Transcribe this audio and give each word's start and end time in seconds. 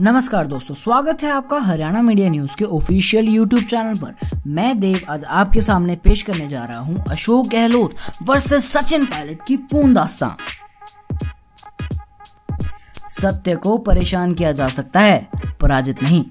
नमस्कार 0.00 0.46
दोस्तों, 0.46 0.74
स्वागत 0.74 1.22
है 1.22 1.30
आपका 1.30 1.58
हरियाणा 1.60 2.00
मीडिया 2.02 2.28
न्यूज़ 2.30 2.54
के 2.56 2.64
ऑफिशियल 2.66 3.26
यूट्यूब 3.28 3.62
चैनल 3.62 3.98
पर। 4.00 4.40
मैं 4.46 4.78
देव 4.80 5.00
आज 5.08 5.24
आपके 5.24 5.60
सामने 5.62 5.96
पेश 5.96 6.22
करने 6.22 6.46
जा 6.48 6.64
रहा 6.64 6.78
हूँ 6.78 7.04
अशोक 7.10 7.48
गहलोत 7.48 7.94
वर्सेस 8.22 8.70
सचिन 8.72 9.04
पायलट 9.06 9.42
की 9.46 9.56
पूर्ण 9.72 9.92
दास्तान। 9.94 10.36
सत्य 13.10 13.56
को 13.56 13.76
परेशान 13.80 14.34
किया 14.34 14.52
जा 14.52 14.68
सकता 14.70 15.00
है 15.00 15.28
पराजित 15.60 16.02
नहीं 16.02 16.24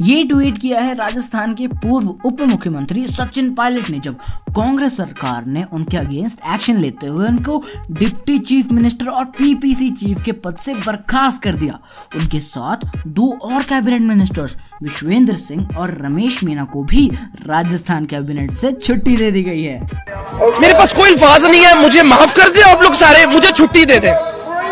ये 0.00 0.22
ट्वीट 0.24 0.58
किया 0.58 0.80
है 0.80 0.94
राजस्थान 0.94 1.54
के 1.54 1.66
पूर्व 1.68 2.08
उप 2.24 2.40
मुख्यमंत्री 2.40 3.06
सचिन 3.06 3.50
पायलट 3.54 3.88
ने 3.90 3.98
जब 3.98 4.18
कांग्रेस 4.56 4.96
सरकार 4.96 5.46
ने 5.46 5.64
उनके 5.72 5.96
अगेंस्ट 5.96 6.40
एक्शन 6.54 6.76
लेते 6.76 7.06
हुए 7.06 7.26
उनको 7.28 7.62
डिप्टी 7.90 8.38
चीफ 8.40 8.70
मिनिस्टर 8.72 9.08
और 9.08 9.24
पीपीसी 9.38 9.90
चीफ 9.92 10.22
के 10.24 10.32
पद 10.44 10.56
से 10.56 10.74
बर्खास्त 10.76 11.42
कर 11.42 11.54
दिया। 11.54 11.78
उनके 12.16 12.40
साथ 12.40 12.86
दो 13.08 13.30
और 13.44 13.62
कैबिनेट 13.62 14.02
मिनिस्टर्स 14.02 14.56
विश्वेंद्र 14.82 15.34
सिंह 15.36 15.76
और 15.78 15.96
रमेश 16.02 16.42
मीना 16.44 16.64
को 16.64 16.82
भी 16.84 17.06
राजस्थान 17.46 18.04
कैबिनेट 18.06 18.52
से 18.52 18.72
छुट्टी 18.72 19.16
दे 19.16 19.30
दी 19.30 19.42
गई 19.42 19.62
है। 19.62 19.80
मेरे 19.80 20.72
पास 20.74 20.94
कोई 20.94 21.10
अल्फाज 21.10 21.44
नहीं 21.44 21.64
है 21.64 21.80
मुझे 21.82 22.02
माफ़ 22.04 22.36
कर 22.36 22.50
दे 22.50 22.62
आप 22.70 22.82
लोग 22.82 22.94
सारे 22.94 23.26
मुझे 23.26 23.52
छुट्टी 23.52 23.84
दे 23.84 23.98
दे। 23.98 24.12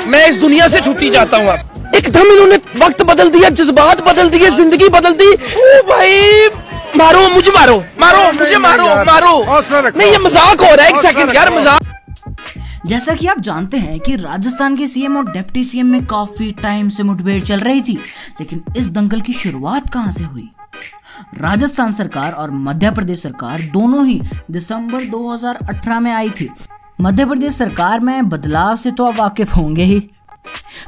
मैं 0.08 0.26
इस 0.28 0.36
दुनिया 0.38 0.68
से 0.68 0.80
छुट्टी 0.80 1.10
चाहता 1.10 1.36
हूँ 1.36 1.58
एकदम 1.96 2.32
इन्होंने 2.32 2.55
वक्त 2.76 3.02
बदल 3.04 3.30
दिया 3.30 3.48
जज्बात 3.52 4.00
बदल 4.06 4.28
दिए 4.30 4.50
ज़िंदगी 4.52 4.88
बदल 4.90 5.12
दी। 5.14 5.30
ओ 5.30 5.82
भाई 5.88 6.48
मारो 6.96 7.28
मुझे 7.30 7.50
मारो 7.50 7.82
मारो 8.00 8.32
मुझे 8.32 8.58
मारो 8.58 8.86
मारो। 9.04 9.34
नहीं 9.90 10.10
ये 10.10 10.18
मज़ाक 10.18 10.60
हो 10.60 10.74
रहा 10.74 10.84
है 10.84 10.90
एक 10.90 11.06
सेकंड 11.06 11.34
यार 11.36 11.54
मज़ाक। 11.54 11.94
जैसा 12.86 13.14
कि 13.14 13.26
आप 13.26 13.38
जानते 13.40 13.76
हैं 13.76 13.98
कि 14.00 14.14
राजस्थान 14.16 14.76
के 14.76 14.86
सीएम 14.86 15.16
और 15.16 15.30
डिप्टी 15.32 15.64
सीएम 15.64 15.86
में 15.86 16.04
काफ़ी 16.06 16.50
टाइम 16.62 16.88
से 16.88 17.02
मुठभेड़ 17.02 17.40
चल 17.42 17.60
रही 17.60 17.80
थी 17.82 17.98
लेकिन 18.40 18.62
इस 18.76 18.88
दंगल 18.88 19.20
की 19.20 19.32
शुरुआत 19.34 19.90
कहाँ 19.90 20.12
से 20.12 20.24
हुई? 20.24 20.48
राजस्थान 21.40 21.92
सरकार 21.92 22.32
और 22.32 22.50
मध्य 22.50 22.90
प्रदेश 22.90 23.22
सरकार 23.22 23.62
दोनों 23.72 24.04
ही 24.06 24.20
दिसंबर 24.50 25.04
2018 25.06 26.00
में 26.00 26.12
आई 26.12 26.30
थी। 26.30 26.48
मध्य 27.00 27.24
प्रदेश 27.26 27.52
सरकार 27.54 28.00
में 28.00 28.28
बदलाव 28.28 28.76
से 28.76 28.90
तो 28.90 29.06
आप 29.06 29.16
वाकिफ 29.16 29.56
होंगे 29.56 29.84
ही। 29.84 29.98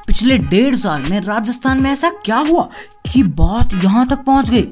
पिछले 0.06 0.38
डेढ़ 0.38 0.74
साल 0.74 1.02
में 1.02 1.20
राजस्थान 1.20 1.82
में 1.82 1.90
ऐसा 1.90 2.10
क्या 2.10 2.36
हुआ 2.36 2.68
कि 3.12 3.22
बात 3.22 3.74
यहाँ 3.74 4.08
तक 4.08 4.18
पहुँच 4.18 4.50
गई? 4.50 4.68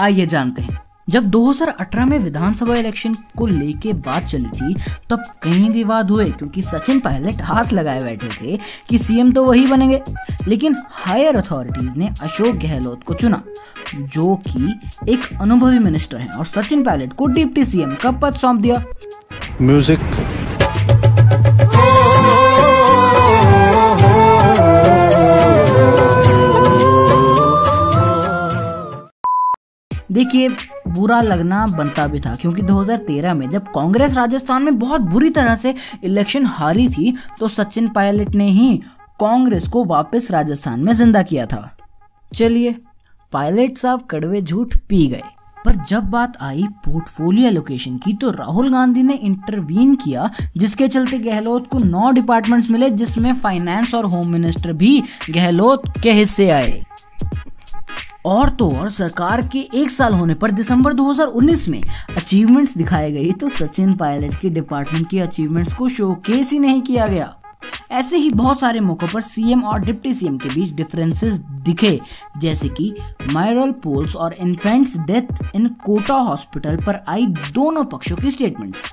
आइए 0.00 0.26
जानते 0.26 0.62
हैं। 0.62 0.82
जब 1.10 1.24
2018 1.24 2.06
में 2.06 2.18
विधानसभा 2.18 2.76
इलेक्शन 2.76 3.14
को 3.14 3.46
लेके 3.46 3.92
बात 3.92 4.24
चली 4.24 4.48
थी, 4.48 4.74
तब 5.10 5.22
कई 5.42 5.68
विवाद 5.68 6.10
हुए, 6.10 6.30
क्योंकि 6.30 6.62
सचिन 6.62 7.00
पायलट 7.00 7.42
हाथ 7.42 7.72
लगाए 7.72 8.02
बैठे 8.02 8.28
थे 8.28 8.58
कि 8.88 8.98
सीएम 8.98 9.32
तो 9.32 9.44
वही 9.44 9.66
बनेंगे। 9.66 10.02
लेकिन 10.48 10.76
हायर 10.90 11.36
अथॉरिटीज 11.36 11.96
ने 11.96 12.10
अशोक 12.22 12.56
गहलोत 12.56 13.02
को 13.04 13.14
चुना, 13.14 13.42
जो 13.94 14.36
कि 14.48 14.80
एक 15.08 15.20
अनुभवी 15.40 15.78
मिनिस्टर 15.78 16.18
हैं 16.18 16.30
और 16.30 16.44
सचिन 16.44 16.84
पायलट 16.84 17.12
को 17.12 17.26
डिप्टी 17.26 17.64
सीएम 17.64 17.94
का 17.94 18.10
पद 18.10 18.34
सौंप 18.34 18.60
दिया। 18.60 18.84
म्यूज़िक। 19.62 20.21
देखिए, 30.22 30.48
बुरा 30.88 31.20
लगना 31.20 31.66
बनता 31.68 32.06
भी 32.06 32.18
था, 32.20 32.34
क्योंकि 32.36 32.62
2013 32.62 33.34
में 33.34 33.48
जब 33.50 33.68
कांग्रेस 33.68 34.14
राजस्थान 34.16 34.62
में 34.62 34.78
बहुत 34.78 35.00
बुरी 35.02 35.30
तरह 35.30 35.54
से 35.54 35.74
इलेक्शन 36.04 36.46
हारी 36.48 36.88
थी 36.88 37.14
तो 37.40 37.48
सचिन 37.48 37.88
पायलट 37.88 38.34
ने 38.34 38.46
ही 38.50 38.76
कांग्रेस 39.20 39.66
को 39.68 39.84
वापस 39.84 40.30
राजस्थान 40.32 40.80
में 40.80 40.92
ज़िंदा 40.92 41.22
किया 41.22 41.46
था। 41.46 41.76
चलिए, 42.32 42.74
पायलट 43.32 43.78
साहब 43.78 44.02
कड़वे 44.10 44.42
झूठ 44.42 44.76
पी 44.88 45.06
गए। 45.06 45.22
पर 45.64 45.76
जब 45.88 46.08
बात 46.10 46.36
आई 46.42 46.62
पोर्टफोलियो 46.84 47.48
एलोकेशन 47.48 47.96
की 47.96 48.12
तो 48.12 48.30
राहुल 48.30 48.72
गांधी 48.72 49.02
ने 49.02 49.14
इंटरवीन 49.14 49.94
किया, 49.96 50.30
जिसके 50.56 50.88
चलते 50.88 51.18
गहलोत 51.20 51.66
को 51.66 51.78
नौ 51.78 52.10
डिपार्टमेंट्स 52.12 52.70
मिले, 52.70 52.90
जिसमें 52.92 53.32
फाइनेंस 53.34 53.94
और 53.94 54.06
होम 54.06 54.30
मिनिस्टर 54.30 54.72
भी 54.74 55.02
गहलोत 55.30 55.92
के 56.02 56.12
हिस्से 56.12 56.50
आए। 56.50 56.82
और 58.26 58.48
तो 58.48 58.70
और 58.70 58.88
सरकार 58.90 59.42
के 59.48 59.58
एक 59.74 59.90
साल 59.90 60.14
होने 60.14 60.34
पर 60.34 60.50
दिसंबर 60.50 60.92
2019 60.92 61.68
में 61.68 61.80
अचीवमेंट्स 62.16 62.76
दिखाए 62.78 63.10
गए। 63.12 63.30
तो 63.30 63.48
सचिन 63.48 63.94
पायलट 63.94 64.40
के 64.40 64.50
डिपार्टमेंट 64.50 65.08
के 65.10 65.20
अचीवमेंट्स 65.20 65.74
को 65.74 65.88
शोकेस 65.88 66.52
ही 66.52 66.58
नहीं 66.58 66.82
किया 66.82 67.06
गया। 67.06 67.34
ऐसे 67.90 68.16
ही 68.16 68.30
बहुत 68.30 68.60
सारे 68.60 68.80
मौकों 68.80 69.08
पर 69.08 69.20
सीएम 69.20 69.62
और 69.64 69.80
डिप्टी 69.80 70.14
सीएम 70.14 70.38
के 70.38 70.48
बीच 70.48 70.72
डिफरेंसेस 70.72 71.38
दिखे, 71.38 72.00
जैसे 72.38 72.68
कि 72.68 72.94
मायरल 73.30 73.70
पोल्स 73.82 74.16
और 74.16 74.32
infants 74.32 74.98
death 74.98 75.54
in 75.54 75.68
Kota 75.84 76.14
hospital 76.14 76.76
पर 76.76 77.04
आई 77.08 77.26
दोनों 77.26 77.84
पक्षों 77.84 78.16
की 78.16 78.30
स्टेटमेंट्स 78.30 78.92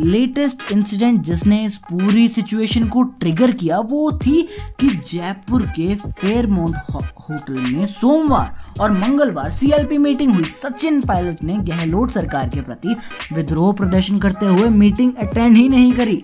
लेटेस्ट 0.00 0.70
इंसिडेंट 0.72 1.20
जिसने 1.22 1.62
इस 1.64 1.76
पूरी 1.90 2.26
सिचुएशन 2.28 2.86
को 2.88 3.02
ट्रिगर 3.02 3.50
किया, 3.52 3.78
वो 3.78 4.10
थी 4.18 4.42
कि 4.80 4.88
जयपुर 5.06 5.62
के 5.76 5.94
फेयरमाउंट 5.96 6.76
होटल 7.20 7.58
में 7.72 7.86
सोमवार 7.86 8.80
और 8.80 8.92
मंगलवार 8.92 9.50
सीएलपी 9.50 9.98
मीटिंग 9.98 10.34
हुई। 10.34 10.44
सचिन 10.44 11.00
पायलट 11.00 11.42
ने 11.42 11.54
गहलोत 11.64 12.10
सरकार 12.10 12.48
के 12.48 12.60
प्रति 12.60 12.96
विद्रोह 13.32 13.72
प्रदर्शन 13.72 14.18
करते 14.18 14.46
हुए 14.46 14.68
मीटिंग 14.68 15.12
अटेंड 15.18 15.56
ही 15.56 15.68
नहीं 15.68 15.92
करी। 15.92 16.22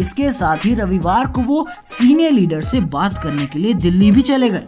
इसके 0.00 0.30
साथ 0.32 0.64
ही 0.64 0.74
रविवार 0.74 1.26
को 1.26 1.40
वो 1.40 1.66
सीनियर 1.86 2.32
लीडर 2.32 2.60
से 2.60 2.80
बात 2.80 3.22
करने 3.22 3.46
के 3.46 3.58
लिए 3.58 3.74
दिल्ली 3.74 4.10
भी 4.10 4.22
चले 4.22 4.50
गए। 4.50 4.66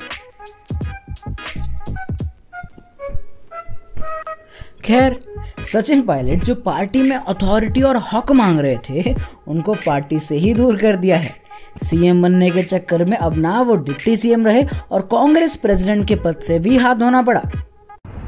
खैर 4.85 5.19
सचिन 5.67 6.03
पायलट, 6.03 6.45
जो 6.45 6.55
पार्टी 6.55 7.03
में 7.03 7.17
अथॉरिटी 7.17 7.83
और 7.83 7.97
हक 8.13 8.33
मांग 8.33 8.61
रहे 8.61 8.77
थे, 8.89 9.15
उनको 9.49 9.75
पार्टी 9.87 10.19
से 10.21 10.37
ही 10.37 10.55
दूर 10.55 10.77
कर 10.77 10.97
दिया 10.97 11.17
है। 11.17 11.35
सीएम 11.83 12.23
बनने 12.23 12.51
के 12.51 12.63
चक्कर 12.63 13.05
में 13.05 13.17
अब 13.17 13.37
ना 13.37 13.61
वो 13.61 13.77
डिप्टी 13.77 14.17
सीएम 14.17 14.47
रहे 14.47 14.65
और 14.93 15.01
कांग्रेस 15.13 15.57
प्रेसिडेंट 15.57 16.07
के 16.09 16.15
पद 16.17 16.39
से 16.39 16.59
भी 16.59 16.77
हाथ 16.77 16.95
धोना 16.95 17.23
पड़ा। 17.23 17.43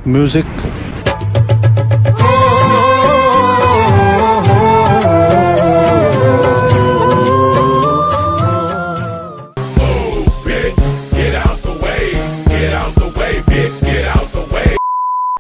म्यूज़िक 0.09 0.47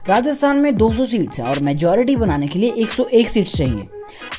राजस्थान 0.08 0.56
में 0.56 0.76
200 0.76 1.04
सीट्स 1.04 1.40
है 1.40 1.46
और 1.46 1.58
मेजोरिटी 1.58 2.16
बनाने 2.16 2.48
के 2.48 2.58
लिए 2.58 2.70
101 2.70 3.28
सीट्स 3.28 3.56
चाहिए। 3.56 3.88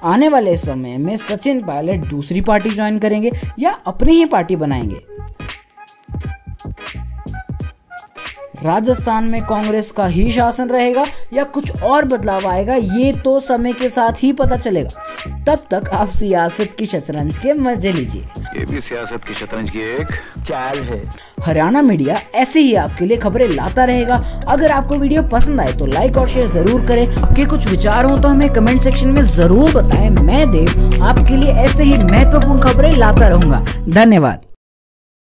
आने 0.03 0.29
वाले 0.29 0.57
समय 0.57 0.97
में 0.97 1.15
सचिन 1.17 1.61
पायलट 1.61 2.09
दूसरी 2.09 2.41
पार्टी 2.41 2.69
ज्वाइन 2.69 2.99
करेंगे 2.99 3.31
या 3.59 3.71
अपनी 3.87 4.13
ही 4.13 4.25
पार्टी 4.25 4.55
बनाएँगे। 4.55 5.08
राजस्थान 8.63 9.23
में 9.23 9.41
कांग्रेस 9.45 9.91
का 9.91 10.05
ही 10.07 10.29
शासन 10.31 10.69
रहेगा 10.69 11.05
या 11.33 11.43
कुछ 11.49 11.81
और 11.83 12.05
बदलाव 12.07 12.47
आएगा 12.47 12.75
ये 12.75 13.11
तो 13.15 13.39
समय 13.41 13.73
के 13.73 13.89
साथ 13.89 14.23
ही 14.23 14.31
पता 14.33 14.55
चलेगा। 14.57 15.43
तब 15.45 15.63
तक 15.71 15.89
आप 15.93 16.07
सियासत 16.09 16.75
की 16.79 16.85
शतरंज 16.85 17.37
के 17.37 17.53
मज़े 17.55 17.91
लीजिए। 17.91 18.21
ये 18.57 18.65
भी 18.65 18.79
सियासत 18.79 19.21
की 19.27 19.33
शतरंज 19.35 19.69
की 19.69 19.79
एक 19.91 20.11
चाल 20.39 20.77
है। 20.79 21.01
हरियाणा 21.45 21.81
मीडिया 21.81 22.19
ऐसे 22.35 22.59
ही 22.59 22.73
आपके 22.77 23.05
लिए 23.05 23.17
खबरें 23.17 23.47
लाता 23.49 23.85
रहेगा। 23.85 24.21
अगर 24.47 24.71
आपको 24.71 24.95
वीडियो 24.97 25.23
पसंद 25.29 25.61
आए 25.61 25.73
तो 25.73 25.85
लाइक 25.87 26.17
और 26.17 26.27
शेयर 26.27 26.47
ज़रूर 26.49 26.85
करें। 26.87 27.05
आपके 27.07 27.45
कुछ 27.45 27.67
विचार 27.67 28.05
हो 28.05 28.17
तो 28.17 28.27
हमें 28.27 28.49
कमेंट 28.53 28.81
सेक्शन 28.81 29.09
में 29.09 29.21
ज़रूर 29.23 29.71
बताएँ। 29.73 30.09
मैं 30.11 30.49
देव 30.51 31.03
आपके 31.03 31.35
लिए 31.35 31.51
ऐसे 31.63 31.83
ही 31.83 31.97
महत्वपूर्ण 31.97 32.59
खबरें 32.61 32.91
लाता 32.97 33.27
रहूँगा। 33.27 33.65
धन्यवाद। 33.89 34.48